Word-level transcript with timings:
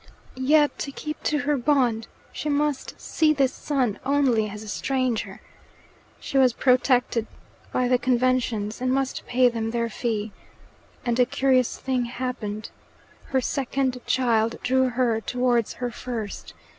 Yet, 0.33 0.79
to 0.79 0.91
keep 0.91 1.21
to 1.25 1.37
her 1.41 1.57
bond, 1.57 2.07
she 2.31 2.49
must 2.49 2.99
see 2.99 3.33
this 3.33 3.53
son 3.53 3.99
only 4.03 4.49
as 4.49 4.63
a 4.63 4.67
stranger. 4.67 5.41
She 6.19 6.39
was 6.39 6.53
protected 6.53 7.27
be 7.71 7.87
the 7.87 7.99
conventions, 7.99 8.81
and 8.81 8.91
must 8.91 9.23
pay 9.27 9.47
them 9.47 9.69
their 9.69 9.89
fee. 9.89 10.31
And 11.05 11.19
a 11.19 11.25
curious 11.27 11.77
thing 11.77 12.05
happened. 12.05 12.71
Her 13.25 13.41
second 13.41 14.01
child 14.07 14.57
drew 14.63 14.89
her 14.89 15.21
towards 15.21 15.73
her 15.73 15.91
first. 15.91 16.55